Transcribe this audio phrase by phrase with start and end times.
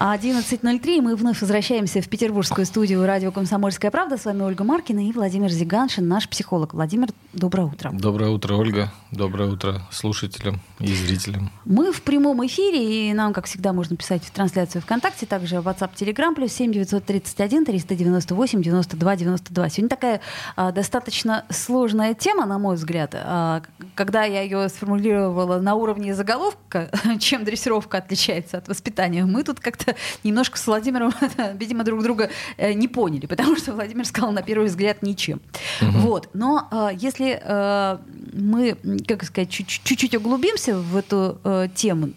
[0.00, 1.02] 11.03.
[1.02, 4.16] Мы вновь возвращаемся в петербургскую студию радио «Комсомольская правда».
[4.16, 6.72] С вами Ольга Маркина и Владимир Зиганшин, наш психолог.
[6.72, 7.90] Владимир, доброе утро.
[7.92, 8.90] Доброе утро, Ольга.
[9.10, 11.50] Доброе утро слушателям и зрителям.
[11.66, 15.90] Мы в прямом эфире, и нам, как всегда, можно писать в трансляцию ВКонтакте, также WhatsApp,
[15.94, 19.68] Telegram, плюс 7 931 398 92 92.
[19.68, 20.20] Сегодня такая
[20.56, 23.14] а, достаточно сложная тема, на мой взгляд.
[23.14, 23.60] А,
[23.94, 29.89] когда я ее сформулировала на уровне заголовка, чем дрессировка отличается от воспитания, мы тут как-то
[30.24, 31.12] немножко с Владимиром,
[31.54, 35.40] видимо, друг друга э, не поняли, потому что Владимир сказал на первый взгляд ничем.
[35.80, 35.90] Угу.
[35.98, 36.28] Вот.
[36.34, 37.98] Но э, если э,
[38.32, 38.76] мы,
[39.06, 42.10] как сказать, чуть-чуть углубимся в эту э, тему,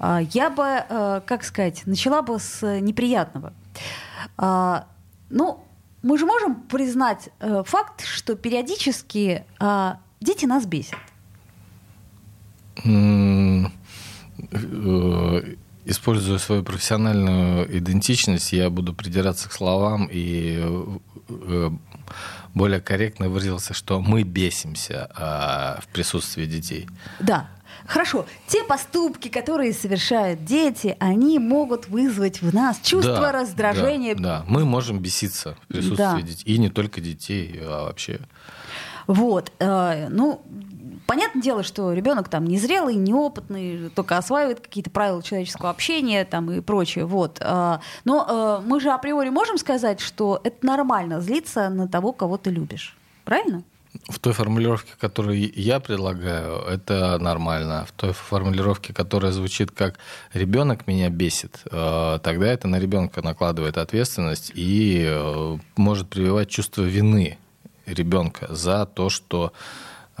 [0.00, 3.52] э, я бы, э, как сказать, начала бы с неприятного.
[4.38, 4.82] Э,
[5.30, 5.64] ну,
[6.02, 10.98] мы же можем признать э, факт, что периодически э, дети нас бесят.
[15.84, 20.60] Используя свою профессиональную идентичность, я буду придираться к словам и
[21.28, 21.70] э,
[22.54, 26.88] более корректно выразился, что мы бесимся а, в присутствии детей.
[27.20, 27.48] Да.
[27.86, 34.14] Хорошо, те поступки, которые совершают дети, они могут вызвать в нас чувство да, раздражения.
[34.14, 36.20] Да, да, мы можем беситься в присутствии да.
[36.20, 36.54] детей.
[36.54, 38.20] И не только детей, а вообще.
[39.06, 39.50] Вот.
[39.58, 40.42] Э, ну,
[41.06, 46.60] понятное дело, что ребенок там незрелый, неопытный, только осваивает какие-то правила человеческого общения там и
[46.60, 47.04] прочее.
[47.04, 47.38] Вот.
[47.40, 52.36] А, но э, мы же априори можем сказать, что это нормально злиться на того, кого
[52.38, 52.96] ты любишь.
[53.24, 53.62] Правильно?
[54.08, 57.84] В той формулировке, которую я предлагаю, это нормально.
[57.86, 59.98] В той формулировке, которая звучит как
[60.32, 66.82] ребенок меня бесит, э, тогда это на ребенка накладывает ответственность и э, может прививать чувство
[66.82, 67.38] вины
[67.84, 69.52] ребенка за то, что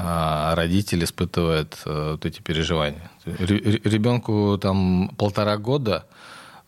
[0.04, 3.10] а родитель испытывает э, вот эти переживания.
[3.24, 6.06] Ребенку там полтора года,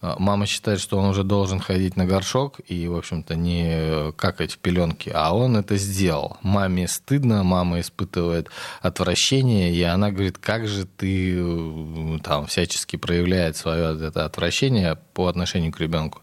[0.05, 4.53] а мама считает, что он уже должен ходить на горшок и, в общем-то, не какать
[4.53, 6.37] в пеленки, а он это сделал.
[6.43, 8.51] Маме стыдно, мама испытывает
[8.83, 15.27] отвращение, и она говорит, как же ты э, там всячески проявляет свое это отвращение по
[15.27, 16.21] отношению к ребенку.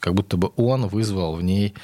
[0.00, 1.74] Как будто бы он вызвал в ней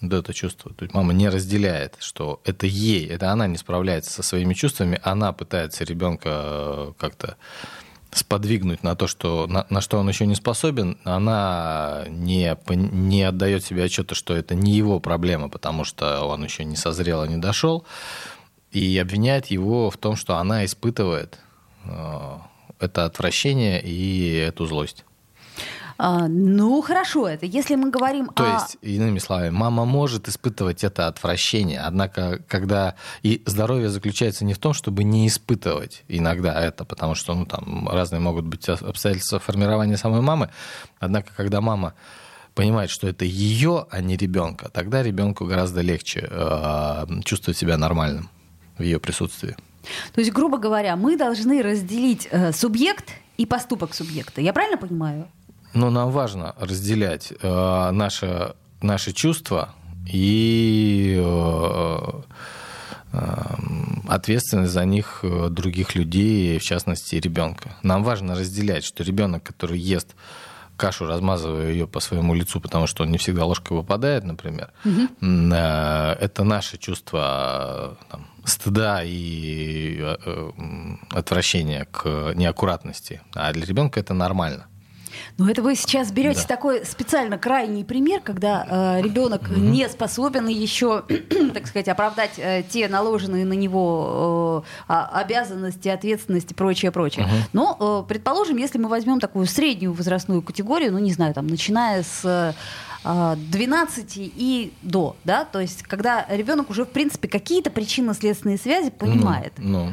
[0.00, 0.72] вот это чувство.
[0.74, 5.00] То есть мама не разделяет, что это ей, это она не справляется со своими чувствами,
[5.02, 7.36] она пытается ребенка э, как-то
[8.10, 13.64] сподвигнуть на то, что, на, на что он еще не способен, она не, не отдает
[13.64, 17.38] себе отчета, что это не его проблема, потому что он еще не созрел и не
[17.38, 17.84] дошел,
[18.70, 21.38] и обвиняет его в том, что она испытывает
[21.84, 22.38] э,
[22.78, 25.04] это отвращение и эту злость.
[25.96, 27.46] А, ну, хорошо это.
[27.46, 28.54] Если мы говорим То о...
[28.54, 32.94] есть, иными словами, мама может испытывать это отвращение, однако, когда...
[33.22, 37.88] И здоровье заключается не в том, чтобы не испытывать иногда это, потому что, ну, там
[37.88, 40.50] разные могут быть обстоятельства формирования самой мамы,
[40.98, 41.94] однако, когда мама
[42.54, 48.30] понимает, что это ее, а не ребенка, тогда ребенку гораздо легче э, чувствовать себя нормальным
[48.78, 49.56] в ее присутствии.
[50.14, 54.40] То есть, грубо говоря, мы должны разделить э, субъект и поступок субъекта.
[54.40, 55.28] Я правильно понимаю?
[55.74, 59.74] Но нам важно разделять э, наши, наши чувства
[60.06, 62.20] и э,
[63.12, 63.18] э,
[64.08, 67.76] ответственность за них э, других людей, в частности ребенка.
[67.82, 70.14] Нам важно разделять, что ребенок, который ест
[70.76, 75.02] кашу, размазывая ее по своему лицу, потому что он не всегда ложкой выпадает, например, угу.
[75.22, 80.16] это наше чувство там, стыда и
[81.12, 83.20] отвращения к неаккуратности.
[83.34, 84.66] А для ребенка это нормально.
[85.36, 86.46] Но это вы сейчас берете да.
[86.46, 89.58] такой специально крайний пример, когда э, ребенок mm-hmm.
[89.58, 91.02] не способен еще,
[91.54, 97.26] так сказать, оправдать э, те наложенные на него э, обязанности, ответственности, прочее, прочее.
[97.26, 97.48] Mm-hmm.
[97.52, 102.04] Но, э, предположим, если мы возьмем такую среднюю возрастную категорию, ну, не знаю, там, начиная
[102.04, 102.54] с
[103.04, 108.90] 12 э, и до, да, то есть когда ребенок уже, в принципе, какие-то причинно-следственные связи
[108.90, 109.52] понимает.
[109.58, 109.92] Ну, ну.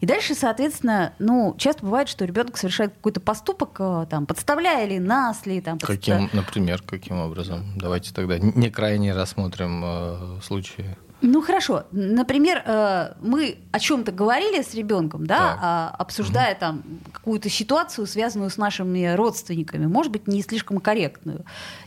[0.00, 4.98] И дальше, соответственно, ну, часто бывает, что ребенок совершает какой-то поступок, э, там, подставляя ли
[4.98, 5.78] нас, ли там.
[5.78, 7.64] Каким, например, каким образом?
[7.76, 10.96] Давайте тогда не крайне рассмотрим э, случаи.
[11.20, 15.58] Ну хорошо, например, э, мы о чем-то говорили с ребенком, да, Так.
[15.60, 16.82] а, обсуждая там
[17.12, 21.44] какую-то ситуацию, связанную с нашими родственниками, может быть, не слишком корректную.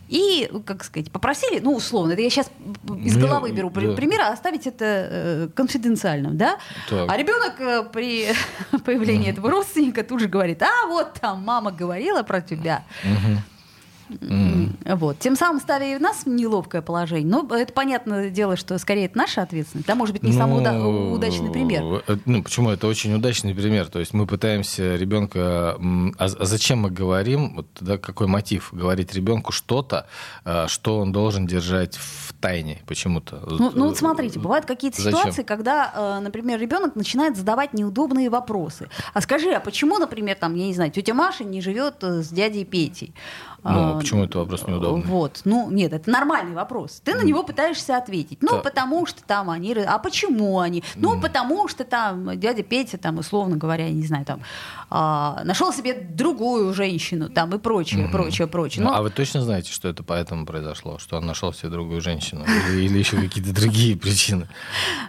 [0.10, 2.51] И, как сказать, попросили, ну, условно, это я сейчас
[3.06, 3.94] из Ну, головы беру да.
[3.94, 6.57] пример, а оставить это э, конфиденциальным, да?
[6.89, 7.10] Так.
[7.10, 8.28] А ребенок э, при
[8.86, 12.83] появлении этого родственника тут же говорит, а вот там мама говорила про тебя.
[14.22, 15.19] М, Вот.
[15.19, 17.28] Тем самым ставя и нас в неловкое положение.
[17.30, 19.88] Но это понятное дело, что скорее это наша ответственность.
[19.88, 22.04] Да, может быть, не самый уда- Ну, удачный пример.
[22.08, 23.88] э, Ну, почему это очень удачный пример?
[23.88, 25.78] То есть мы пытаемся ребенка...
[26.18, 28.69] А, а зачем мы говорим, вот, да, какой мотив?
[28.72, 30.08] Говорить ребенку что-то,
[30.46, 33.42] э, что он должен держать в тайне почему-то.
[33.48, 35.19] Ну, ну вот смотрите, бывают какие-то Зачем?
[35.19, 38.90] ситуации, когда, э, например, ребенок начинает задавать неудобные вопросы.
[39.14, 42.30] А скажи, а почему, например, там, я не знаю, тетя Маша не живет э, с
[42.30, 43.14] дядей Петей?
[43.63, 45.04] Ну, А, почему это вопрос неудобный?
[45.06, 47.00] Вот, ну нет, это нормальный вопрос.
[47.04, 48.40] Ты на него пытаешься ответить.
[48.42, 48.58] Ну, Да.
[48.58, 50.84] потому что там они, а почему они?
[50.96, 54.42] Ну, потому что там дядя Петя, там, условно говоря, я не знаю, там,
[54.90, 58.84] а, нашел себе другую женщину, там, и прочее, прочее, прочее.
[58.84, 60.98] Ну, Но- а вы точно знаете, что это поэтому произошло?
[60.98, 62.44] Что он нашел себе другую женщину?
[62.69, 64.48] Или, или еще какие-то другие причины?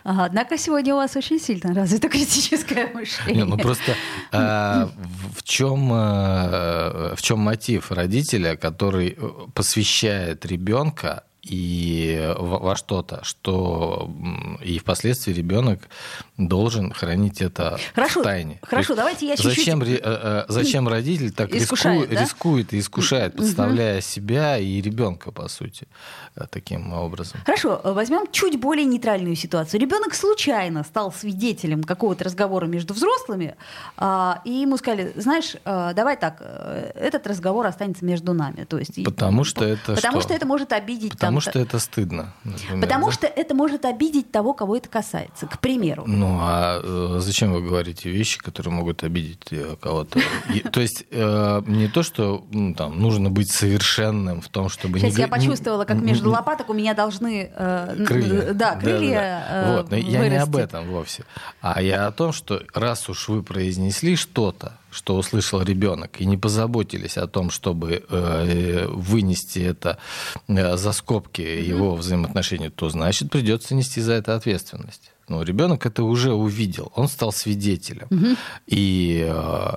[0.04, 3.44] Однако сегодня у вас очень сильно развито критическое мышление.
[3.44, 3.94] Не, ну просто
[4.30, 4.90] а,
[5.34, 7.90] в, чем а, в чем мотив
[8.42, 14.08] родителя, который э, посвящает ребенка и во, во что-то, что
[14.62, 15.80] и впоследствии ребенок
[16.38, 18.60] должен хранить это Хорошо, в тайне.
[18.62, 22.22] хорошо, есть давайте я чуть-чуть- Зачем, э, э, зачем родитель так Искушает, рискует, да?
[22.22, 25.88] рискует и искушает, подставляя себя и ребенка, по сути,
[26.36, 27.40] э, таким образом?
[27.44, 29.80] Хорошо, возьмем чуть более нейтральную ситуацию.
[29.80, 33.56] Ребенок случайно стал свидетелем какого-то разговора между взрослыми,
[33.96, 36.40] а, и ему сказали, знаешь, давай так,
[36.94, 38.64] этот разговор останется между нами.
[38.64, 40.28] То есть, и- Потому что это Потому что?
[40.28, 41.12] что это может обидеть...
[41.12, 42.34] Потому там, что это стыдно.
[42.44, 43.12] например, Потому да?
[43.12, 45.46] что это может обидеть того, кого это касается.
[45.46, 46.04] К примеру.
[46.06, 50.20] Ну, а э, зачем вы говорите вещи, которые могут обидеть э, кого-то?
[50.72, 52.44] То есть э, не то, что
[52.76, 56.94] там нужно быть совершенным в том, чтобы Сейчас я почувствовала, как между лопаток у меня
[56.94, 57.50] должны...
[58.06, 58.52] крылья.
[58.52, 61.24] Да, крылья Вот, я не об этом вовсе.
[61.60, 66.36] А я о том, что раз уж вы произнесли что-то, что услышал ребенок, и не
[66.36, 69.98] позаботились о том, чтобы э, вынести это
[70.48, 75.10] э, за скобки его взаимоотношений, то значит придется нести за это ответственность.
[75.28, 78.36] Ну, ребенок это уже увидел, он стал свидетелем.
[78.66, 79.76] И э,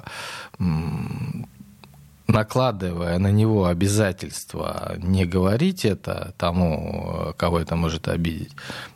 [2.27, 8.51] накладывая на него обязательства не говорить это тому, кого это может обидеть,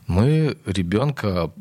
[0.06, 1.52] мы ребенка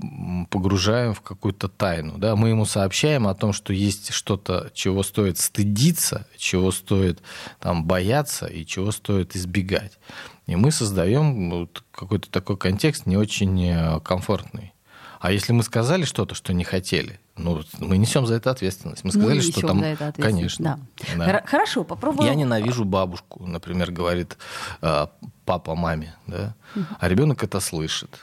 [0.49, 2.17] погружаем в какую-то тайну.
[2.17, 2.35] Да?
[2.35, 7.21] Мы ему сообщаем о том, что есть что-то, чего стоит стыдиться, чего стоит
[7.59, 9.99] там, бояться и чего стоит избегать.
[10.47, 14.73] И мы создаем вот какой-то такой контекст не очень э, комфортный.
[15.19, 19.03] А если мы сказали что-то, что не хотели, ну, мы несем за это ответственность.
[19.03, 19.83] Мы сказали, Мы что там...
[20.17, 20.63] Конечно.
[20.65, 21.15] да.
[21.17, 21.25] Да.
[21.25, 22.29] Хор- Хорошо, попробуем.
[22.29, 24.37] Я ненавижу бабушку, например, говорит
[24.81, 25.07] э,
[25.45, 26.53] папа маме, да,
[26.99, 28.19] а ребенок это слышит.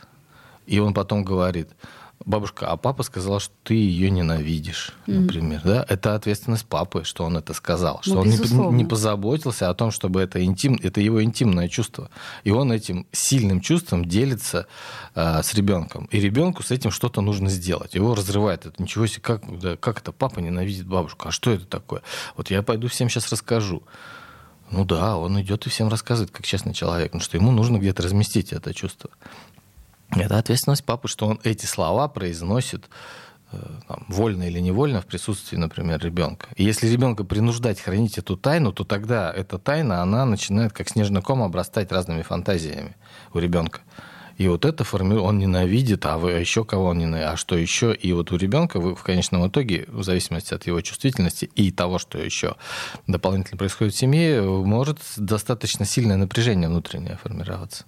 [0.67, 1.69] И он потом говорит,
[2.25, 5.85] бабушка, а папа сказал, что ты ее ненавидишь, например, да?
[5.89, 8.77] Это ответственность папы, что он это сказал, что Ну, он не, безусловно.
[8.77, 12.11] не позаботился о том, чтобы это интим, это его интимное чувство,
[12.45, 14.67] и он этим сильным чувством делится
[15.15, 19.23] э, с ребенком, и ребенку с этим что-то нужно сделать, его разрывает, это ничего себе,
[19.23, 22.03] как, да, как это папа ненавидит бабушку, а что это такое?
[22.37, 23.83] Вот я пойду всем сейчас расскажу.
[24.71, 28.03] Ну да, он идет и всем рассказывает, как честный человек, потому что ему нужно где-то
[28.03, 29.11] разместить это чувство.
[30.11, 32.89] Это ответственность папы, что он эти слова произносит
[33.53, 33.59] э,
[33.89, 36.49] там, вольно или невольно в присутствии, например, ребенка.
[36.57, 41.23] И если ребенка принуждать хранить эту тайну, то тогда эта тайна, она начинает как снежный
[41.23, 42.97] ком обрастать разными фантазиями
[43.35, 43.81] у ребенка.
[44.37, 47.57] И вот это формирует, он ненавидит, а вы а еще кого он ненавидит, а что
[47.57, 47.95] еще?
[47.95, 51.99] И вот у ребенка вы в конечном итоге, в зависимости от его чувствительности и того,
[51.99, 52.57] что еще
[53.07, 57.87] дополнительно происходит в семье, может достаточно сильное напряжение внутреннее формироваться.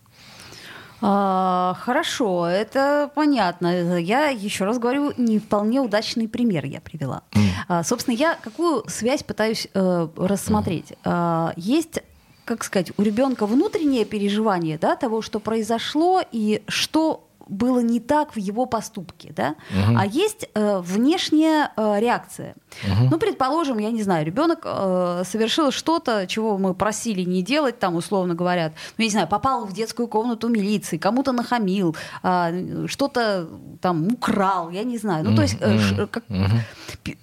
[1.00, 3.99] А, хорошо, это понятно.
[3.99, 7.23] Я еще раз говорю, не вполне удачный пример я привела.
[7.69, 10.95] А, собственно, я какую связь пытаюсь э, рассмотреть?
[11.05, 12.00] А, есть
[12.45, 18.35] как сказать, у ребенка внутреннее переживание да, того, что произошло и что было не так
[18.37, 19.55] в его поступке, да?
[19.71, 19.97] Мгм.
[19.99, 22.55] а есть э, внешняя э, реакция.
[22.87, 23.09] Мгм.
[23.11, 27.97] Ну, предположим, я не знаю, ребенок э, совершил что-то, чего мы просили не делать, там,
[27.97, 32.52] условно говорят, ну, я не знаю, попал в детскую комнату милиции, кому-то нахамил, а,
[32.87, 33.49] что-то
[33.81, 35.25] там украл, я не знаю.
[35.25, 36.61] Ну, то есть, э, ш- как- Мгм.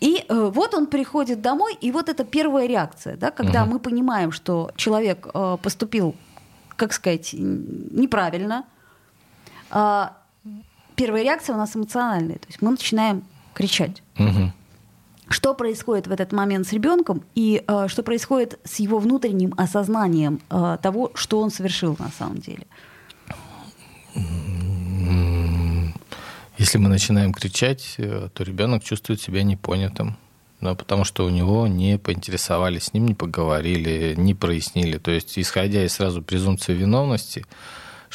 [0.02, 3.74] и э, вот он приходит домой, и вот это первая реакция, да, когда Мгм.
[3.74, 6.16] мы понимаем, что человек э, поступил,
[6.76, 8.64] как сказать, неправильно,
[9.70, 12.38] первая реакция у нас эмоциональная.
[12.38, 14.02] То есть мы начинаем кричать.
[14.18, 14.54] Мгм.
[15.28, 20.40] Что происходит в этот момент с ребенком и э, что происходит с его внутренним осознанием
[20.52, 22.68] э, того, что он совершил на самом деле?
[26.58, 30.16] Если мы начинаем кричать, э, то ребенок чувствует себя непонятым.
[30.62, 34.98] Да, потому что у него не поинтересовались, с ним не поговорили, не прояснили.
[34.98, 37.46] То есть, исходя из сразу презумпции виновности,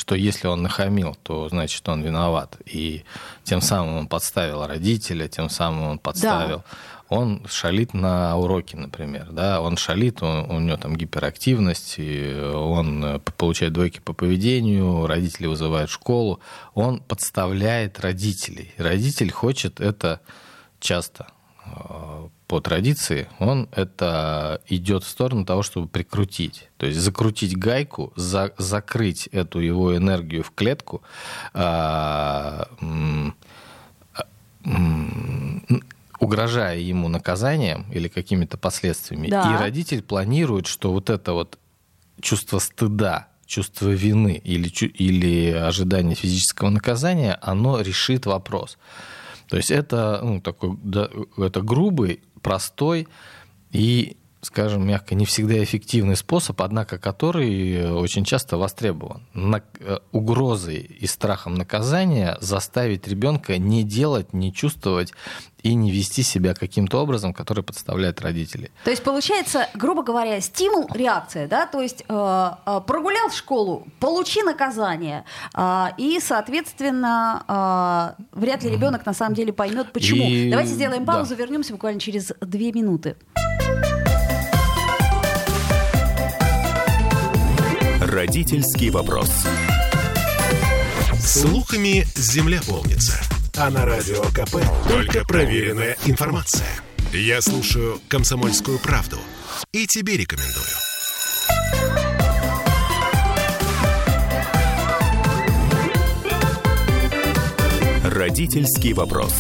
[0.01, 2.57] что если он нахамил, то значит он виноват.
[2.67, 3.05] И
[3.45, 6.63] тем самым он подставил родителя, тем самым он подставил.
[7.09, 13.19] Он шалит на уроке, например, да, он шалит, он- у него там гиперактивность, он э,
[13.37, 16.39] получает двойки по поведению, родители вызывают в школу,
[16.75, 18.73] он подставляет родителей.
[18.79, 20.21] Родитель хочет это
[20.79, 21.27] часто
[21.67, 26.69] э, по традиции, он это идет в сторону того, чтобы прикрутить.
[26.79, 31.01] То есть закрутить гайку, за- закрыть эту его энергию в клетку,
[31.55, 32.67] а,
[34.17, 34.25] а,
[36.19, 39.29] угрожая ему наказанием или какими-то последствиями.
[39.29, 39.55] Да.
[39.55, 41.57] И родитель планирует, что вот это вот
[42.21, 48.77] чувство стыда, чувство вины или, или ожидание физического наказания, оно решит вопрос.
[49.51, 53.09] То есть это ну, такой, да, это грубый, простой
[53.73, 59.23] и, скажем мягко, не всегда эффективный способ, однако который э, очень часто востребован.
[59.35, 65.13] На, э, угрозой и страхом наказания заставить ребенка не делать, не чувствовать
[65.63, 68.71] и не вести себя каким-то образом, который подставляет родители.
[68.85, 73.87] То есть получается, грубо говоря, стимул, реакция, да, то есть э, э, прогулял в школу,
[73.99, 80.27] получи наказание, э, и, соответственно, э, вряд ли ребенок на самом деле поймет, почему.
[80.27, 81.13] И- Давайте сделаем да.
[81.13, 83.17] паузу, вернемся буквально через две минуты.
[88.11, 89.31] Родительский вопрос.
[91.21, 93.21] Слухами земля полнится.
[93.57, 94.57] А на радио КП
[94.89, 96.67] только проверенная информация.
[97.13, 99.17] Я слушаю «Комсомольскую правду»
[99.71, 100.67] и тебе рекомендую.
[108.03, 109.33] Родительский вопрос.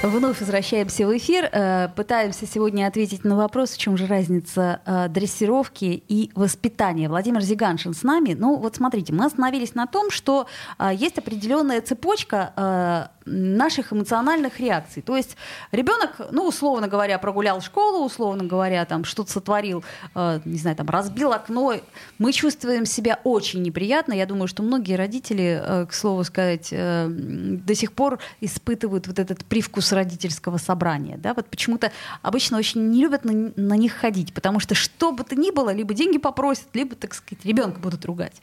[0.02, 1.50] Вновь возвращаемся в эфир.
[1.52, 7.06] Э, Пытаемся сегодня ответить на вопрос, в чем же разница э, дрессировки и воспитания.
[7.06, 8.32] Владимир Зиганшин с нами.
[8.32, 10.46] Ну вот смотрите, мы остановились на том, что
[10.78, 15.02] э, есть определенная цепочка наших эмоциональных реакций.
[15.02, 15.36] То есть
[15.72, 19.84] ребенок, ну условно говоря, прогулял школу, условно говоря, там что-то сотворил,
[20.14, 21.74] э, не знаю, там разбил окно.
[22.18, 24.12] Мы чувствуем себя очень неприятно.
[24.12, 29.18] Я думаю, что многие родители, э, к слову сказать, э, до сих пор испытывают вот
[29.18, 31.16] этот привкус родительского собрания.
[31.16, 31.34] Да?
[31.34, 35.36] Вот почему-то обычно очень не любят на, на них ходить, потому что что бы то
[35.36, 38.40] ни было, либо деньги попросят, либо, так сказать, ребенка будут ругать.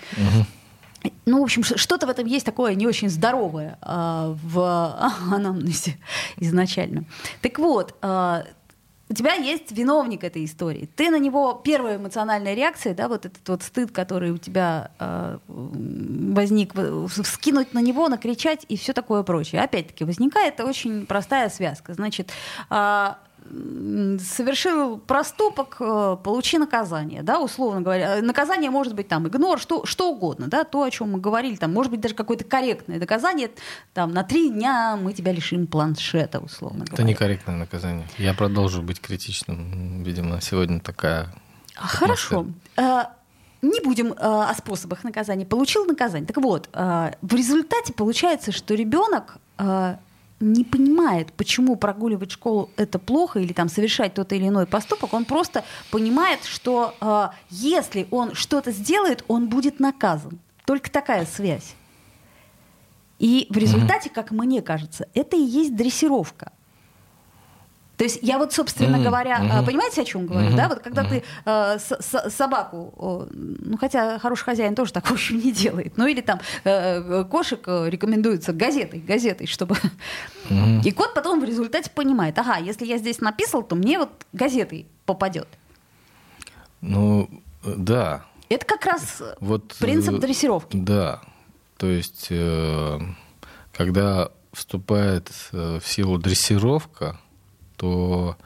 [1.26, 4.98] Ну, в общем, что-то в этом есть такое не очень здоровое а, в
[5.34, 5.98] анамнезе
[6.38, 7.06] изначально.
[7.42, 8.46] Так вот, а,
[9.10, 10.90] у тебя есть виновник этой истории.
[10.96, 16.34] Ты на него первая эмоциональная реакция, да, вот этот вот стыд, который у тебя м,
[16.34, 16.74] возник,
[17.08, 19.62] вскинуть на него, накричать и все такое прочее.
[19.62, 21.94] Опять-таки возникает очень простая связка.
[21.94, 22.32] Значит,
[22.70, 23.18] м,
[24.20, 28.18] совершил проступок, э, получи наказание, да, условно говоря.
[28.18, 31.56] Э, Наказание может быть там игнор, что, что угодно, да, то, о чем мы говорили,
[31.56, 33.50] там, может быть даже какое-то корректное наказание,
[33.94, 37.10] там, на три дня мы тебя лишим планшета, условно Это говоря.
[37.10, 38.08] некорректное наказание.
[38.18, 40.04] Я продолжу быть критичным.
[40.04, 41.34] Видимо, сегодня такая
[41.76, 42.46] А, Хорошо.
[42.76, 43.04] Э,
[43.62, 45.46] Не будем э, о способах наказания.
[45.46, 46.28] Получил наказание.
[46.28, 49.96] Так вот, э, в результате получается, что ребенок э,
[50.40, 55.14] не понимает, почему прогуливать школу это плохо или там совершать тот или иной поступок.
[55.14, 60.40] Он просто понимает, что э, если он что-то сделает, он будет наказан.
[60.66, 61.76] Только такая связь.
[63.20, 66.52] И в результате, как мне кажется, это и есть дрессировка.
[67.98, 70.68] То есть я вот, собственно Мгм, говоря, а, понимаете, о чем говорю, Мгм, да?
[70.70, 75.12] Вот когда ты э, с- с- собаку, о, ну хотя хороший хозяин тоже так, в
[75.12, 76.70] общем, не делает, ну или там э,
[77.02, 79.76] э, кошек э, рекомендуется газетой, газетой, чтобы...
[80.50, 80.82] Мгм.
[80.82, 84.86] И кот потом в результате понимает, ага, если я здесь написал, то мне вот газетой
[85.06, 85.48] попадет.
[86.82, 87.28] Ну,
[87.64, 88.26] э, да.
[88.50, 90.78] Это как раз э, Вот, принцип э, дрессировки.
[90.78, 91.22] Да.
[91.78, 93.00] То есть, э,
[93.76, 97.20] когда вступает э, в силу дрессировка,
[97.78, 98.38] то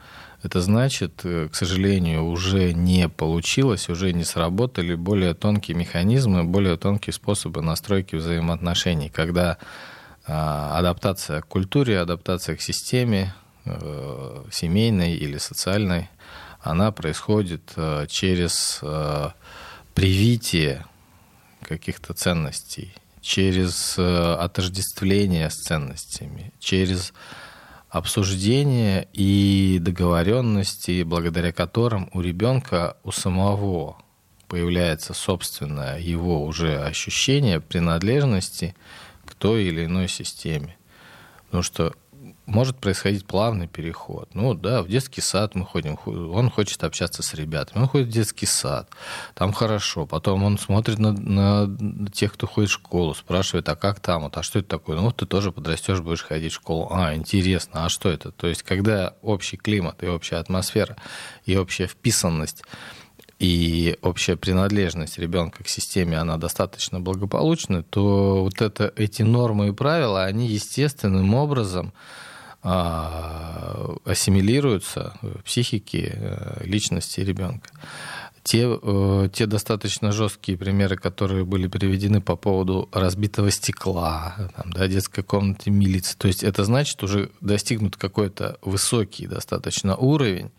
[0.42, 6.76] это значит, э, к сожалению, уже не получилось, уже не сработали более тонкие механизмы, более
[6.76, 9.58] тонкие способы настройки взаимоотношений, когда
[10.26, 13.34] а, адаптация к культуре, адаптация к системе
[13.64, 16.10] э, семейной или социальной,
[16.60, 18.80] она происходит э, через
[19.94, 20.86] привитие
[21.62, 27.12] каких-то ценностей, через отождествление с ценностями, через
[27.92, 33.98] обсуждение и договоренности, благодаря которым у ребенка у самого
[34.48, 38.74] появляется собственное его уже ощущение принадлежности
[39.26, 40.74] к той или иной системе.
[41.44, 41.92] Потому что
[42.46, 44.28] может происходить плавный переход.
[44.34, 48.10] Ну да, в детский сад мы ходим, он хочет общаться с ребятами, он ходит в
[48.10, 48.90] детский сад,
[49.34, 50.06] там хорошо.
[50.06, 54.36] Потом он смотрит на, на тех, кто ходит в школу, спрашивает, а как там, вот,
[54.36, 54.96] а что это такое?
[54.96, 56.88] Ну вот ты тоже подрастешь, будешь ходить в школу.
[56.90, 58.32] А, интересно, а что это?
[58.32, 60.96] То есть когда общий климат и общая атмосфера
[61.46, 62.62] и общая вписанность
[63.38, 69.72] и общая принадлежность ребенка к системе, она достаточно благополучна, то вот это, эти нормы и
[69.72, 71.92] правила, они естественным образом
[72.62, 77.70] ассимилируются в психике э, личности ребенка.
[78.44, 84.88] Те, э, те достаточно жесткие примеры, которые были приведены по поводу разбитого стекла, там, да,
[84.88, 90.50] детской комнаты милиции, то есть это значит уже достигнут какой-то высокий достаточно уровень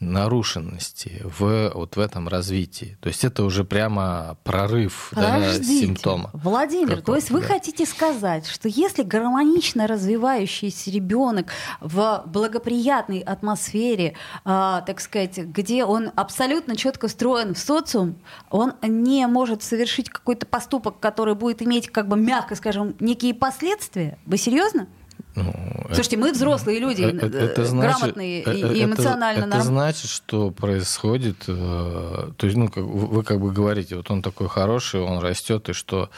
[0.00, 2.96] нарушенности в, вот в этом развитии.
[3.00, 6.30] То есть это уже прямо прорыв да, симптома.
[6.32, 7.48] Владимир, то есть вы да.
[7.48, 14.14] хотите сказать, что если гармонично развивающийся ребенок в благоприятной атмосфере,
[14.44, 18.16] э, так сказать, где он абсолютно четко встроен в социум,
[18.48, 24.18] он не может совершить какой-то поступок, который будет иметь, как бы мягко скажем, некие последствия?
[24.24, 24.86] Вы серьезно?
[25.42, 30.10] Ну, Слушайте, мы взрослые люди, это, это значит, грамотные это, и эмоционально это, это значит,
[30.10, 35.00] что происходит, э, то есть, ну, как, вы как бы говорите, вот он такой хороший,
[35.00, 36.10] он растет, и что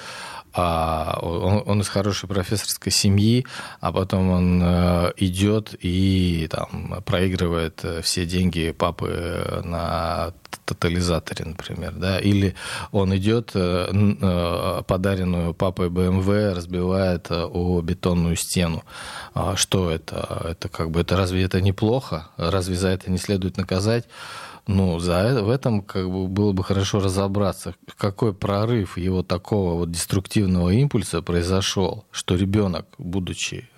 [0.55, 3.47] а он, он из хорошей профессорской семьи,
[3.81, 10.33] а потом он э, идет и там проигрывает э, все деньги папы на
[10.65, 12.55] тотализаторе, например, да, или
[12.93, 18.85] он идет э, э, подаренную папой БМВ разбивает э, о бетонную стену.
[19.35, 20.47] А что это?
[20.51, 22.29] Это как бы это разве это неплохо?
[22.37, 24.05] Разве за это не следует наказать?
[24.67, 29.91] Ну, за в этом как бы было бы хорошо разобраться, какой прорыв его такого вот
[29.91, 33.69] деструктивного импульса произошел, что ребенок, будучи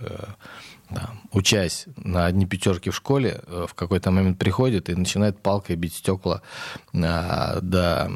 [0.88, 5.76] там, учась на одни пятерки в школе, э, в какой-то момент приходит и начинает палкой
[5.76, 6.42] бить стекла
[6.94, 8.10] а, до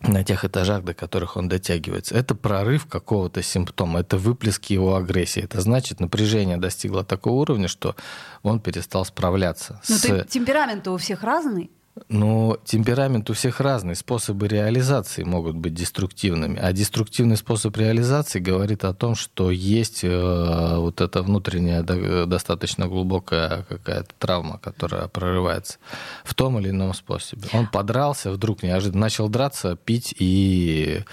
[0.00, 2.14] на тех этажах, до которых он дотягивается.
[2.14, 5.42] Это прорыв какого-то симптома, это выплеск его агрессии.
[5.42, 7.96] Это значит, напряжение достигло такого уровня, что
[8.42, 9.80] он перестал справляться.
[9.88, 10.24] Но с...
[10.26, 11.70] темперамент у всех разный.
[12.08, 16.58] Но темперамент у всех разный, способы реализации могут быть деструктивными.
[16.58, 21.82] А деструктивный способ реализации говорит о том, что есть э, вот эта внутренняя
[22.26, 25.78] достаточно глубокая какая-то травма, которая прорывается
[26.24, 27.48] в том или ином способе.
[27.52, 31.04] Он подрался, вдруг неожиданно начал драться, пить и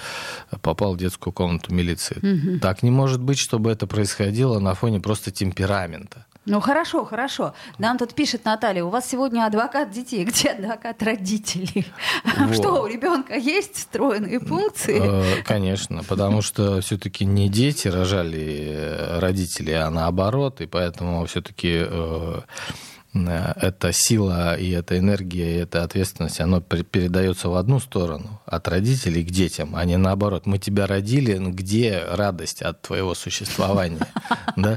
[0.61, 2.17] попал в детскую комнату милиции.
[2.17, 2.59] Угу.
[2.59, 6.25] Так не может быть, чтобы это происходило на фоне просто темперамента.
[6.45, 7.53] Ну хорошо, хорошо.
[7.77, 11.85] Нам тут пишет Наталья, у вас сегодня адвокат детей, где адвокат родителей?
[12.37, 12.55] Вот.
[12.55, 14.99] Что, у ребенка есть встроенные функции?
[15.01, 21.85] Э, конечно, потому что все-таки не дети рожали э, родители, а наоборот, и поэтому все-таки
[21.91, 22.41] Э,
[23.13, 29.23] эта сила и эта энергия, и эта ответственность, она передается в одну сторону, от родителей
[29.23, 30.45] к детям, а не наоборот.
[30.45, 33.99] Мы тебя родили, где радость от твоего существования?
[34.57, 34.75] Да?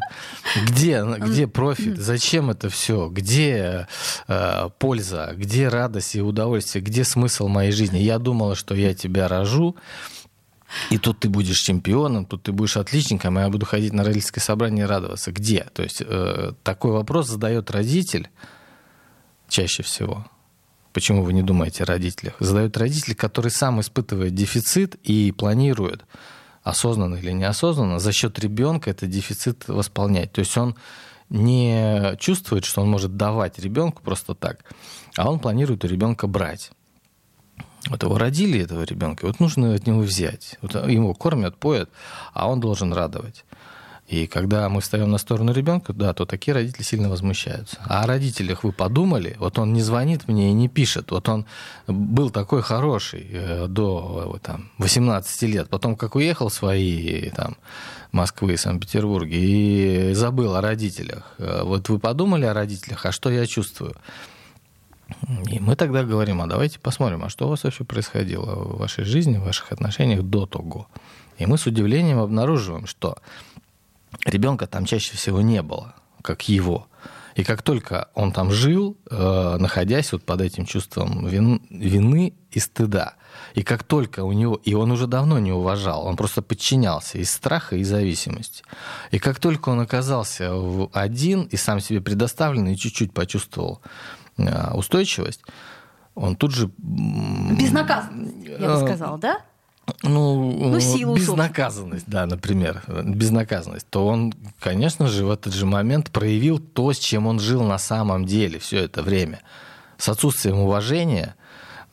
[0.67, 1.99] Где, где профит?
[1.99, 3.09] Зачем это все?
[3.09, 3.89] Где
[4.29, 5.33] э, польза?
[5.37, 6.83] Где радость и удовольствие?
[6.83, 7.99] Где смысл моей жизни?
[7.99, 9.77] Я думала, что я тебя рожу,
[10.91, 14.43] и тут ты будешь чемпионом, тут ты будешь отличником, а я буду ходить на родительское
[14.43, 15.33] собрание и радоваться.
[15.33, 15.67] Где?
[15.73, 18.29] То есть э, такой вопрос задает родитель
[19.49, 20.27] чаще всего.
[20.93, 22.35] Почему вы не думаете о родителях?
[22.39, 26.05] Задает родитель, который сам испытывает дефицит и планирует,
[26.63, 30.33] осознанно или неосознанно, за счет ребенка этот дефицит восполнять.
[30.33, 30.77] То есть он
[31.31, 34.65] не чувствует, что он может давать ребенку просто так,
[35.17, 36.71] а он планирует у ребенка брать.
[37.89, 40.59] Вот его родили, этого ребенка, вот нужно от него взять.
[40.63, 41.91] Вот его кормят, поят,
[42.33, 43.45] а он должен радовать.
[44.07, 47.79] И когда мы встаем на сторону ребенка, да, то такие родители сильно возмущаются.
[47.87, 49.35] А о родителях вы подумали?
[49.39, 51.11] Вот он не звонит мне и не пишет.
[51.11, 51.47] Вот он
[51.87, 55.69] был такой хороший э, до там, 18 лет.
[55.71, 57.57] Потом как уехал в свои там,
[58.13, 59.39] Москвы и Санкт-Петербурге
[60.11, 61.35] и забыл о родителях.
[61.39, 63.97] Э, вот вы подумали о родителях, а что я чувствую?
[65.51, 69.05] И мы тогда говорим, а давайте посмотрим, а что у вас вообще происходило в вашей
[69.05, 70.89] жизни, в ваших отношениях до того.
[71.39, 73.17] И мы с удивлением обнаруживаем, что
[74.25, 76.87] ребенка там чаще всего не было, как его.
[77.35, 82.61] И как только он там жил, э, находясь вот под этим чувством вин, вины и
[82.61, 83.15] стыда,
[83.55, 87.33] и как только у него, и он уже давно не уважал, он просто подчинялся из
[87.33, 88.63] страха и зависимости.
[89.11, 90.53] И как только он оказался
[90.93, 93.81] один и сам себе предоставленный, и чуть-чуть почувствовал
[94.75, 95.43] устойчивость,
[96.15, 96.71] он тут же...
[96.79, 99.41] Безнаказанность, я бы сказала, да?
[100.03, 106.11] ну, ну силу, безнаказанность, да, например, безнаказанность, то он, конечно же, в этот же момент
[106.11, 109.41] проявил то, с чем он жил на самом деле все это время.
[109.99, 111.35] С отсутствием уважения,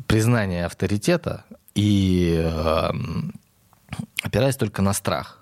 [0.08, 2.92] признания авторитета и э,
[4.24, 5.41] опираясь только на страх.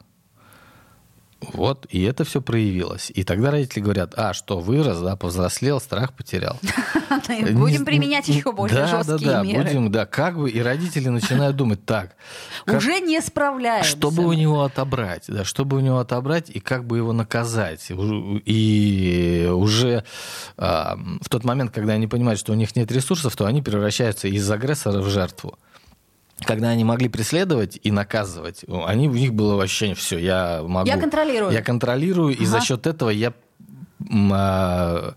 [1.42, 3.12] Вот, и это все проявилось.
[3.16, 6.60] И тогда родители говорят, а, что, вырос, да, повзрослел, страх потерял.
[7.54, 9.64] Будем применять еще более жесткие меры.
[9.64, 12.16] Будем, да, как бы, и родители начинают думать, так.
[12.68, 13.90] Уже не справляемся.
[13.90, 17.88] Чтобы у него отобрать, да, чтобы у него отобрать, и как бы его наказать.
[17.90, 20.04] И уже
[20.58, 24.28] а, в тот момент, когда они понимают, что у них нет ресурсов, то они превращаются
[24.28, 25.58] из агрессора в жертву
[26.46, 30.88] когда они могли преследовать и наказывать, они, у них было ощущение, все, я могу...
[30.88, 31.52] Я контролирую.
[31.52, 32.44] Я контролирую, ага.
[32.44, 33.34] и за счет этого я
[34.12, 35.16] а,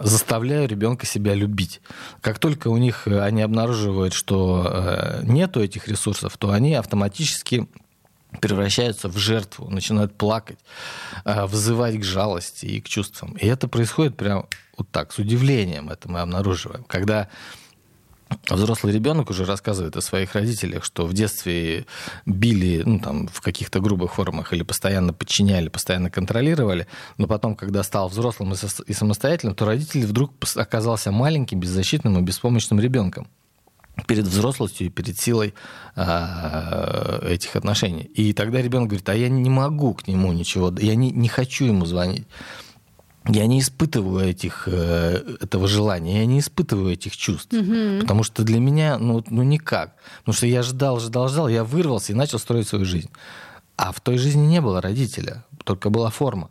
[0.00, 1.80] заставляю ребенка себя любить.
[2.20, 7.68] Как только у них э, они обнаруживают, что э, нету этих ресурсов, то они автоматически
[8.40, 10.58] превращаются в жертву, начинают плакать,
[11.24, 13.32] э, вызывать к жалости и к чувствам.
[13.34, 14.46] И это происходит прям
[14.78, 16.84] вот так, с удивлением это мы обнаруживаем.
[16.84, 17.28] Когда
[18.48, 21.86] взрослый ребенок уже рассказывает о своих родителях, что в детстве
[22.26, 26.86] били ну, там, в каких-то грубых формах или постоянно подчиняли, постоянно контролировали,
[27.18, 28.54] но потом, когда стал взрослым
[28.86, 33.28] и самостоятельным, то родитель вдруг оказался маленьким, беззащитным и беспомощным ребенком
[34.06, 35.54] перед взрослостью и перед силой
[35.94, 38.04] а, этих отношений.
[38.14, 41.66] И тогда ребенок говорит, а я не могу к нему ничего, я не, не хочу
[41.66, 42.26] ему звонить
[43.28, 47.52] я не испытываю этих, э, этого желания, я не испытываю этих чувств.
[47.52, 48.00] Угу.
[48.00, 49.94] Потому что для меня, ну, ну никак.
[50.20, 53.10] Потому что я ждал, ждал, ждал, я вырвался и начал строить свою жизнь.
[53.76, 56.50] А в той жизни не было родителя, только была форма.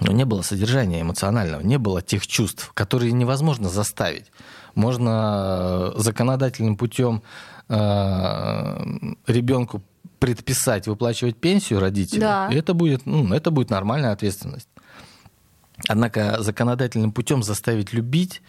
[0.00, 4.26] Но не было содержания эмоционального, не было тех чувств, которые невозможно заставить.
[4.76, 7.22] Можно э, законодательным путем
[7.68, 7.74] э,
[9.26, 9.82] ребенку
[10.18, 12.48] предписать выплачивать пенсию родителям, да.
[12.50, 14.68] и это будет, ну, это будет нормальная ответственность.
[15.86, 18.42] Однако законодательным путем заставить любить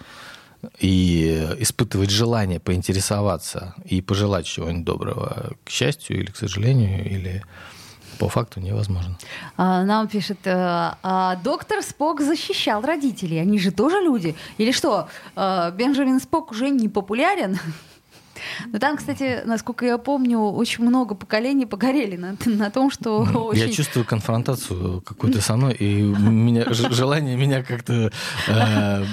[0.79, 7.43] и испытывать желание поинтересоваться и пожелать чего-нибудь доброго, к счастью или к сожалению, или
[8.17, 9.17] по факту невозможно.
[9.55, 14.35] А, нам пишет, э, а доктор Спок защищал родителей, они же тоже люди.
[14.57, 17.57] Или что, э, Бенджамин Спок уже не популярен?
[18.71, 23.67] Но там, кстати, насколько я помню, очень много поколений погорели на, на том, что очень...
[23.67, 28.11] Я чувствую конфронтацию какую-то со мной, и меня, желание меня как-то
[28.47, 29.05] э,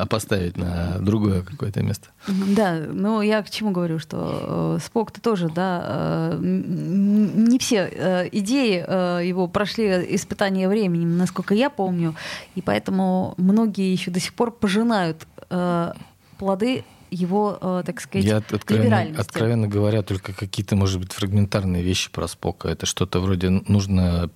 [0.00, 2.08] опоставить на другое какое-то место.
[2.26, 8.28] Да, ну я к чему говорю, что э, Спок-то тоже, да, э, не все э,
[8.32, 12.14] идеи э, его прошли испытания временем, насколько я помню,
[12.54, 15.92] и поэтому многие еще до сих пор пожинают э,
[16.38, 22.10] плоды его, э, так сказать, Я откровенно, откровенно говоря, только какие-то, может быть, фрагментарные вещи
[22.10, 22.68] про Спока.
[22.68, 24.30] Это что-то вроде нужно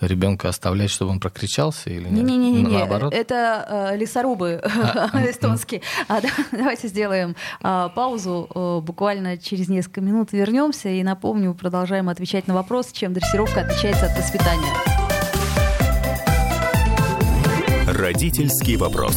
[0.00, 2.24] ребенка оставлять, чтобы он прокричался или нет?
[2.24, 3.12] Не-не-не, наоборот.
[3.12, 5.82] Это э, лесорубы а, эстонские.
[6.08, 8.48] А, да, давайте сделаем э, паузу.
[8.54, 14.06] Э, буквально через несколько минут вернемся и напомню, продолжаем отвечать на вопрос, чем дрессировка отличается
[14.06, 14.74] от воспитания.
[17.86, 19.16] Родительский вопрос.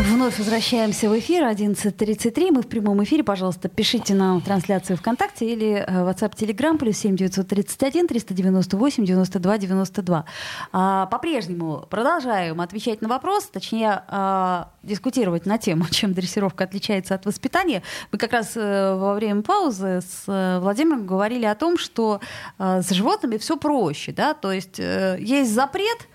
[0.00, 2.52] Вновь возвращаемся в эфир 11.33.
[2.52, 3.24] Мы в прямом эфире.
[3.24, 10.24] Пожалуйста, пишите нам трансляцию ВКонтакте или э, WhatsApp Telegram плюс 7 931 398 92 92.
[10.72, 17.26] А, по-прежнему продолжаем отвечать на вопрос, точнее, а, дискутировать на тему, чем дрессировка отличается от
[17.26, 17.82] воспитания.
[18.12, 22.20] Мы как раз а, во время паузы с а, Владимиром говорили о том, что
[22.56, 24.12] а, с животными все проще.
[24.12, 24.34] Да?
[24.34, 26.06] То есть а, есть запрет,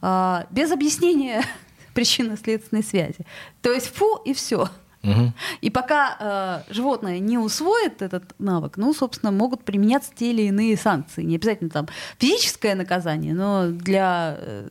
[0.00, 1.42] а, без объяснения
[1.94, 3.26] причинно-следственной связи.
[3.60, 4.68] То есть фу и все.
[5.02, 5.32] Угу.
[5.62, 10.76] И пока э, животное не усвоит этот навык, ну, собственно, могут применяться те или иные
[10.76, 11.24] санкции.
[11.24, 14.68] Не обязательно там физическое наказание, но для э,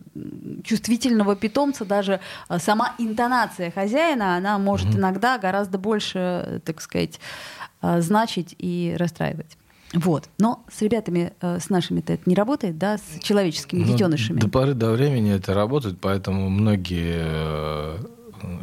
[0.63, 4.99] чувствительного питомца даже э, сама интонация хозяина, она может угу.
[4.99, 7.19] иногда гораздо больше, так сказать,
[7.81, 9.57] э, значить и расстраивать.
[9.93, 10.29] Вот.
[10.37, 14.39] Но с ребятами, э, с нашими-то это не работает, да, с человеческими ну, детенышами.
[14.39, 17.97] До поры до времени это работает, поэтому многие э,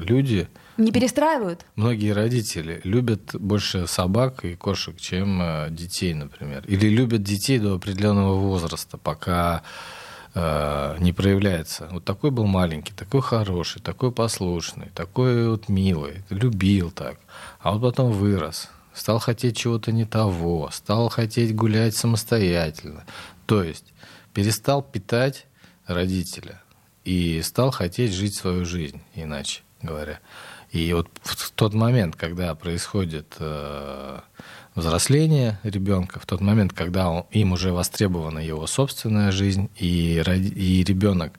[0.01, 0.49] люди...
[0.79, 1.67] Не перестраивают?
[1.77, 6.65] Многие родители любят больше собак и кошек, чем э, детей, например.
[6.67, 9.63] Или любят детей до определенного возраста, пока
[10.35, 11.89] не проявляется.
[11.91, 17.17] Вот такой был маленький, такой хороший, такой послушный, такой вот милый, любил так.
[17.61, 23.05] А вот потом вырос, стал хотеть чего-то не того, стал хотеть гулять самостоятельно.
[23.47, 23.93] То есть
[24.35, 25.47] перестал питать
[25.87, 26.61] родителя
[27.05, 30.21] и стал хотеть жить свою жизнь, иначе говоря.
[30.71, 34.21] И вот в тот момент, когда происходит э,
[34.75, 40.85] взросление ребенка, в тот момент, когда он, им уже востребована его собственная жизнь, и, и
[40.85, 41.33] ребенок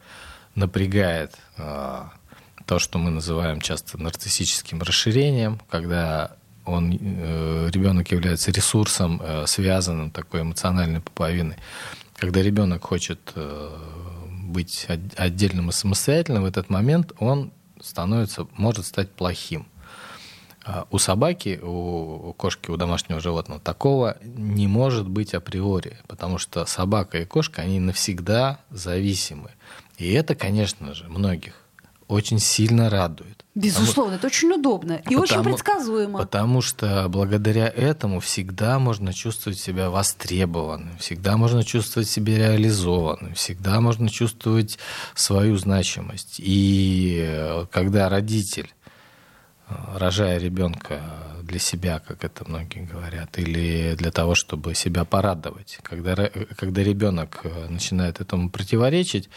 [0.56, 2.04] напрягает э,
[2.66, 6.38] то, что мы называем часто нарциссическим расширением, когда
[6.70, 11.58] он, э, ребенок является ресурсом, э, связанным такой эмоциональной пуповиной.
[12.16, 13.78] Когда ребенок хочет э,
[14.44, 17.52] быть отдельным и самостоятельным, в этот момент он
[17.82, 19.68] становится, может стать плохим.
[20.66, 26.66] А у собаки, у кошки, у домашнего животного такого не может быть априори, потому что
[26.66, 29.52] собака и кошка, они навсегда зависимы.
[29.98, 31.54] И это, конечно же, многих
[32.08, 33.39] очень сильно радует.
[33.56, 36.20] Безусловно, потому, это очень удобно и потому, очень предсказуемо.
[36.20, 43.82] Потому что благодаря этому всегда можно чувствовать себя востребованным, всегда можно чувствовать себя реализованным, всегда
[43.82, 44.78] можно чувствовать
[45.16, 46.36] свою значимость.
[46.38, 48.72] И э, когда родитель,
[49.68, 51.02] э, рожая ребенка
[51.42, 57.42] для себя, как это многие говорят, или для того, чтобы себя порадовать, когда, когда ребенок
[57.44, 59.30] э, начинает этому противоречить,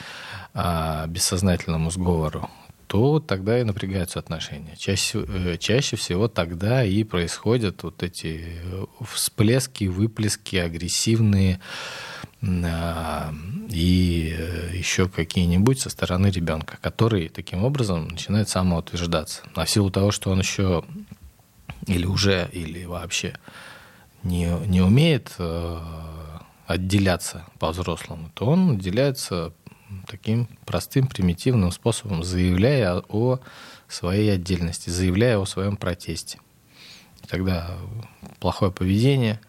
[0.53, 2.51] а, бессознательному сговору,
[2.93, 4.77] то тогда и напрягаются отношения.
[4.77, 11.59] Чаще, э, чаще всего тогда и происходят вот эти э, всплески, выплески агрессивные
[12.43, 13.33] а,
[13.71, 19.41] и э, еще какие-нибудь со стороны ребенка, который таким образом начинает самоутверждаться.
[19.55, 20.85] А в силу того, что он еще
[21.87, 23.39] или уже, или вообще
[24.23, 25.35] не, не умеет
[26.67, 29.55] отделяться по-взрослому, то он отделяется
[30.07, 33.41] таким простым, примитивным способом, заявляя о
[33.89, 36.39] своей отдельности, заявляя о своем протесте.
[37.29, 37.77] Тогда
[38.41, 39.41] плохое поведение,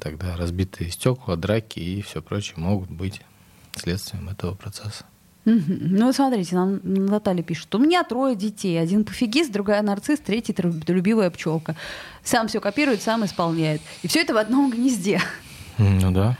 [0.00, 3.20] тогда разбитые стекла, драки и все прочее могут быть
[3.76, 5.04] следствием этого процесса.
[5.44, 7.74] Ну, смотрите, нам Наталья пишет.
[7.74, 8.80] У меня трое детей.
[8.80, 11.74] Один пофигист, другая нарцисс, третий трудолюбивая пчелка.
[12.22, 13.80] Сам все копирует, сам исполняет.
[14.02, 15.20] И все это в одном гнезде.
[15.78, 16.36] Ну да.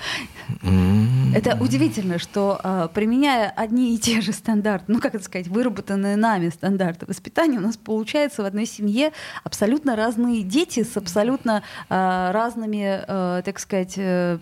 [1.35, 6.17] Это удивительно, что а, применяя одни и те же стандарты, ну как это сказать, выработанные
[6.17, 9.13] нами стандарты воспитания, у нас получается в одной семье
[9.45, 14.39] абсолютно разные дети с абсолютно а, разными, а, так сказать, э,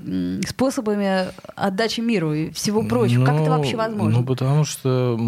[0.47, 3.21] способами отдачи миру и всего прочего.
[3.21, 4.19] Ну, как это вообще возможно?
[4.21, 5.19] Ну потому что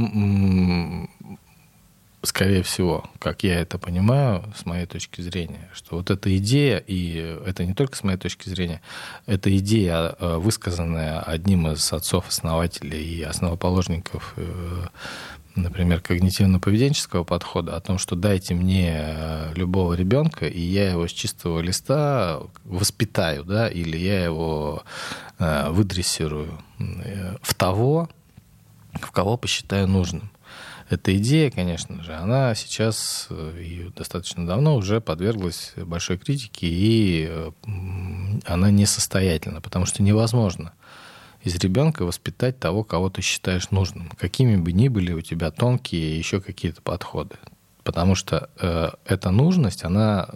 [2.22, 7.36] скорее всего, как я это понимаю, с моей точки зрения, что вот эта идея, и
[7.44, 8.80] это не только с моей точки зрения,
[9.26, 14.86] эта идея, э, высказанная одним из отцов-основателей и основоположников, э,
[15.56, 21.12] например, когнитивно-поведенческого подхода, о том, что дайте мне э, любого ребенка, и я его с
[21.12, 24.84] чистого листа воспитаю, да, или я его
[25.38, 26.56] выдрессирую
[27.42, 28.08] в того,
[28.92, 30.31] в кого посчитаю нужным.
[30.92, 37.26] Эта идея, конечно же, она сейчас э, и достаточно давно уже подверглась большой критике, и
[37.30, 37.50] э,
[38.44, 40.74] она несостоятельна, потому что невозможно
[41.42, 46.18] из ребенка воспитать того, кого ты считаешь нужным, какими бы ни были у тебя тонкие
[46.18, 47.36] еще какие-то подходы.
[47.84, 50.28] Потому что э, эта нужность, она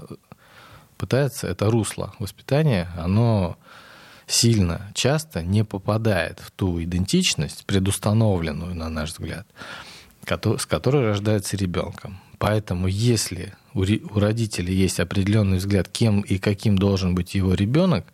[0.97, 3.59] пытается, это русло воспитания, оно
[4.27, 9.47] сильно, часто не попадает в ту идентичность, предустановленную, на наш взгляд,
[10.27, 12.19] с которой рождается ребенком.
[12.39, 18.07] Поэтому если у родителей есть определенный взгляд, кем и каким должен быть его ребенок,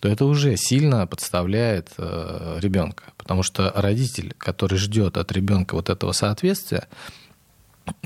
[0.00, 3.04] то это уже сильно подставляет э, ребенка.
[3.16, 6.86] Потому что родитель, который ждет от ребенка вот этого соответствия,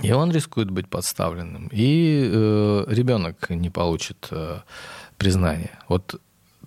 [0.03, 4.61] и он рискует быть подставленным, и э, ребенок не получит э,
[5.19, 5.79] признания.
[5.89, 6.21] Вот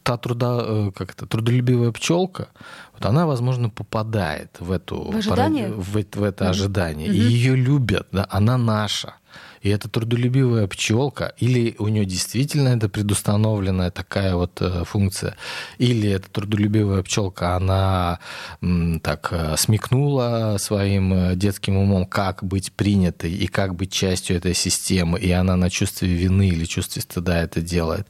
[0.06, 2.48] та труда, э, как это, трудолюбивая пчелка,
[2.94, 5.70] вот она, возможно, попадает в эту в, ожидание?
[5.70, 7.10] в, в это ожидание.
[7.10, 7.14] Mm-hmm.
[7.14, 9.16] И ее любят, да, она наша.
[9.62, 15.36] И это трудолюбивая пчелка, или у нее действительно это предустановленная такая вот э, функция,
[15.80, 18.20] или эта трудолюбивая пчелка, она
[19.02, 25.20] так э, смекнула своим детским умом, как быть принятой и как быть частью этой системы,
[25.20, 28.06] и она на чувстве вины или чувстве стыда это делает.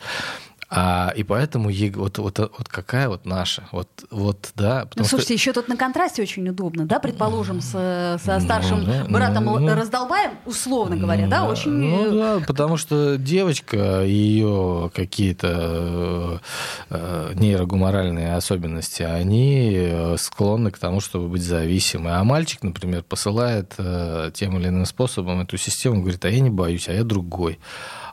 [0.77, 4.85] А, и поэтому вот, вот, вот какая вот наша, вот, вот да.
[4.95, 5.33] Ну, слушайте, что...
[5.33, 9.45] еще тут на контрасте очень удобно, да, предположим, с, со ну, старшим ну, да, братом
[9.45, 11.71] ну, раздолбаем, условно говоря, ну, да, очень...
[11.71, 16.41] Ну да, потому что девочка, ее какие-то
[16.89, 22.11] э, нейрогуморальные особенности, они э, склонны к тому, чтобы быть зависимы.
[22.11, 26.49] А мальчик, например, посылает э, тем или иным способом эту систему, говорит, а я не
[26.49, 27.59] боюсь, а я другой.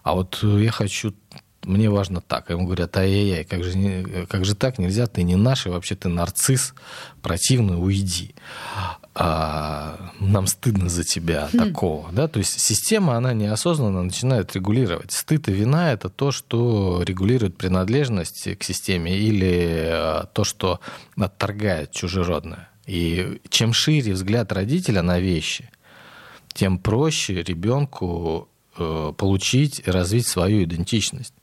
[0.04, 1.12] А вот я хочу
[1.64, 2.50] мне важно так.
[2.50, 6.08] Ему говорят, ай-яй-яй, как же, как же так, нельзя, ты не наш, и вообще ты
[6.08, 6.74] нарцисс,
[7.22, 8.34] противный, уйди.
[9.14, 11.58] А, нам стыдно за тебя хм.
[11.58, 12.10] такого.
[12.12, 12.28] Да?
[12.28, 15.12] То есть система, она неосознанно начинает регулировать.
[15.12, 20.80] Стыд и вина— это то, что регулирует принадлежность к системе или а, то, что
[21.16, 22.70] отторгает чужеродное.
[22.86, 25.70] И чем шире взгляд родителя на вещи,
[26.52, 31.34] тем проще ребенку э, получить и развить свою идентичность.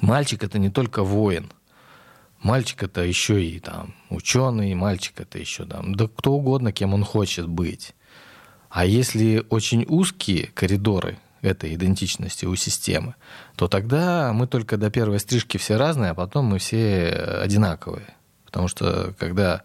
[0.00, 1.52] Мальчик это не только воин.
[2.42, 7.04] Мальчик это еще и там ученый, мальчик это еще там, да кто угодно, кем он
[7.04, 7.94] хочет быть.
[8.68, 13.14] А если очень узкие коридоры этой идентичности у системы,
[13.56, 17.10] то тогда мы только до первой стрижки все разные, а потом мы все
[17.42, 18.14] одинаковые.
[18.46, 19.62] Потому что когда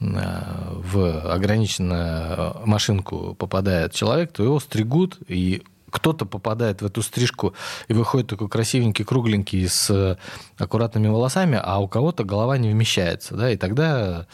[0.00, 5.62] э, в ограниченную машинку попадает человек, то его стригут, и
[5.94, 7.54] кто-то попадает в эту стрижку
[7.86, 10.16] и выходит такой красивенький, кругленький, с э,
[10.58, 14.26] аккуратными волосами, а у кого-то голова не вмещается, да, и тогда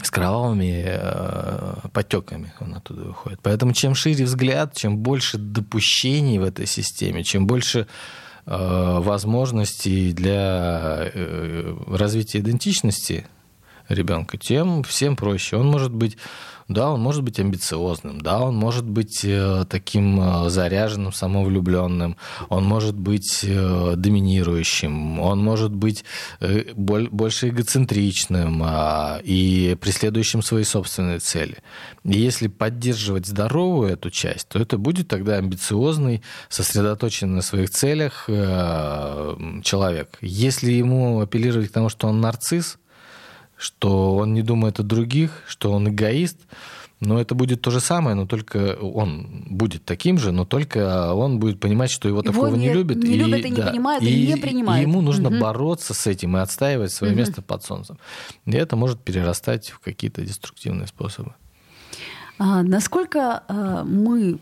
[0.00, 3.40] с кровавыми э, потеками он оттуда выходит.
[3.42, 7.88] Поэтому чем шире взгляд, чем больше допущений в этой системе, чем больше
[8.46, 13.26] э, возможностей для э, развития идентичности
[13.88, 15.56] ребенка, тем всем проще.
[15.56, 16.16] Он может быть
[16.72, 22.16] да, он может быть амбициозным, да, он может быть э, таким э, заряженным, самовлюбленным,
[22.48, 26.04] он может быть э, доминирующим, он может быть
[26.74, 31.58] больше эгоцентричным а, и преследующим свои собственные цели.
[32.04, 38.24] И если поддерживать здоровую эту часть, то это будет тогда амбициозный, сосредоточенный на своих целях
[38.26, 40.18] человек.
[40.20, 42.78] Если ему апеллировать к тому, что он нарцисс,
[43.62, 46.38] что он не думает о других, что он эгоист,
[46.98, 51.38] но это будет то же самое, но только он будет таким же, но только он
[51.38, 52.96] будет понимать, что его, его такого не, не любят.
[52.96, 54.80] Не и, любят и не да, понимают, и, и не принимают.
[54.80, 55.38] И ему нужно угу.
[55.38, 57.20] бороться с этим и отстаивать свое угу.
[57.20, 57.98] место под солнцем.
[58.46, 61.34] И это может перерастать в какие-то деструктивные способы.
[62.38, 64.38] А, насколько а, мы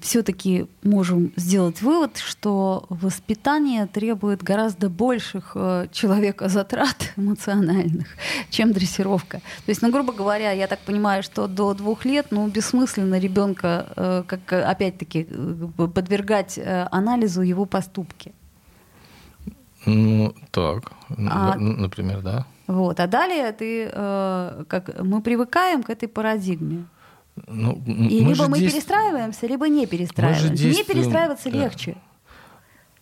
[0.00, 8.06] все-таки можем сделать вывод, что воспитание требует гораздо больших э, человека затрат эмоциональных,
[8.50, 9.38] чем дрессировка.
[9.38, 13.86] То есть, ну, грубо говоря, я так понимаю, что до двух лет, ну, бессмысленно ребенка,
[13.96, 18.32] э, как опять-таки, э, подвергать э, анализу его поступки.
[19.84, 22.46] Ну, так, а, например, да.
[22.66, 26.84] Вот, а далее ты, э, как мы привыкаем к этой парадигме.
[27.46, 28.76] Ну, и мы либо мы действ...
[28.76, 30.48] перестраиваемся, либо не перестраиваемся.
[30.48, 30.74] Действуем...
[30.74, 31.58] Не перестраиваться да.
[31.58, 31.96] легче.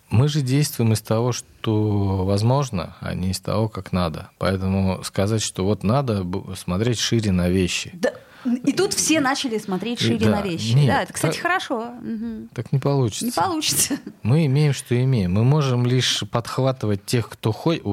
[0.09, 4.29] Мы же действуем из того, что возможно, а не из того, как надо.
[4.39, 7.91] Поэтому сказать, что вот надо смотреть шире на вещи.
[7.93, 8.13] Да.
[8.45, 10.73] И тут все начали смотреть шире да, на вещи.
[10.73, 11.93] Нет, да, это, кстати, так, хорошо.
[12.53, 13.25] Так не получится.
[13.25, 13.99] Не получится.
[14.23, 15.33] Мы имеем, что имеем.
[15.33, 17.83] Мы можем лишь подхватывать тех, кто ходит,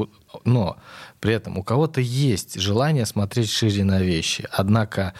[0.44, 0.76] но
[1.20, 4.48] при этом у кого-то есть желание смотреть шире на вещи.
[4.52, 5.14] Однако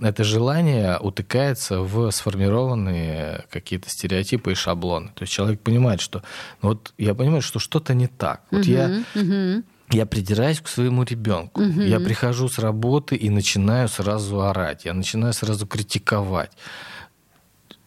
[0.00, 5.08] это желание утыкается в сформированные какие-то стереотипы и шаблоны.
[5.14, 6.22] То есть человек понимает, что
[6.62, 8.42] ну вот я понимаю, что что-то не так.
[8.50, 9.62] Вот угу, я угу.
[9.90, 11.62] Я придираюсь к своему ребенку.
[11.62, 11.80] Угу.
[11.80, 14.84] Я прихожу с работы и начинаю сразу орать.
[14.84, 16.52] Я начинаю сразу критиковать.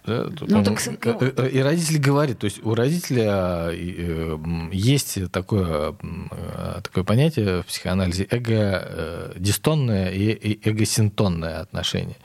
[0.05, 0.79] Да, ну, так...
[1.05, 4.37] Э, э, и родители говорят, то есть у родителя э,
[4.73, 5.95] есть такое,
[6.83, 12.17] такое понятие в психоанализе эго-дистонное и эго-синтонное отношение.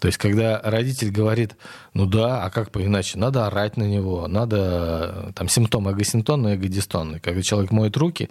[0.00, 1.56] То есть когда родитель говорит,
[1.92, 7.20] ну да, а как по иначе, надо орать на него, надо, там симптом эго-синтонный, эго-дистонный.
[7.20, 8.30] Когда человек моет руки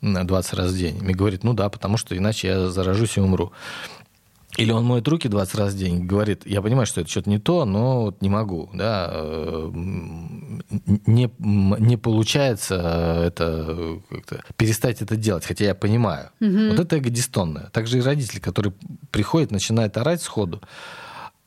[0.00, 3.52] 20 раз в день и говорит, ну да, потому что иначе я заражусь и умру.
[4.58, 7.38] Или он моет руки 20 раз в день, говорит, я понимаю, что это что-то не
[7.38, 9.70] то, но вот не могу, да, э,
[11.06, 14.00] не, не получается это
[14.56, 16.30] перестать это делать, хотя я понимаю.
[16.40, 16.70] Угу.
[16.70, 17.70] Вот это эго-дистонное.
[17.70, 18.72] Также и родитель, который
[19.12, 20.60] приходит, начинает орать сходу,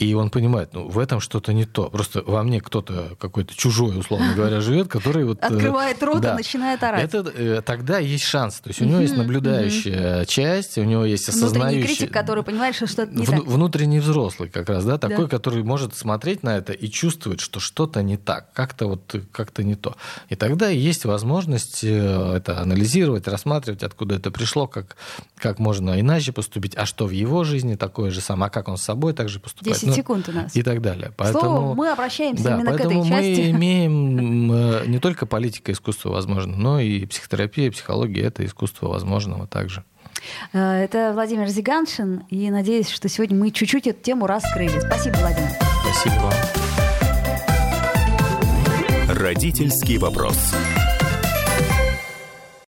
[0.01, 1.87] И он понимает, ну, в этом что-то не то.
[1.91, 5.43] Просто во мне кто-то какой-то чужой, условно говоря, живет, который вот...
[5.43, 7.13] Открывает рот да, и начинает орать.
[7.13, 8.62] Это, тогда есть шанс.
[8.62, 11.81] То есть у него есть наблюдающая часть, у него есть осознающая...
[11.81, 13.45] Внутренний критик, который понимает, что что-то не в, так.
[13.45, 15.27] Внутренний взрослый как раз, да, такой, да.
[15.27, 19.75] который может смотреть на это и чувствовать, что что-то не так, как-то вот как-то не
[19.75, 19.95] то.
[20.29, 24.95] И тогда есть возможность это анализировать, рассматривать, откуда это пришло, как,
[25.37, 28.77] как можно иначе поступить, а что в его жизни такое же самое, а как он
[28.77, 29.90] с собой также поступает.
[29.92, 30.56] 10 ну, секунд у нас.
[30.56, 31.12] И так далее.
[31.17, 33.52] Поэтому, Словом, мы обращаемся да, именно к этой части.
[33.52, 39.48] мы имеем э, не только политика искусства возможно, но и психотерапия, психология— это искусство возможного
[39.48, 39.83] также.
[40.54, 44.79] Э, это Владимир Зиганшин, и надеюсь, что сегодня мы чуть-чуть эту тему раскрыли.
[44.79, 45.50] Спасибо, Владимир.
[45.83, 46.33] Спасибо вам.
[49.10, 50.37] Родительский вопрос.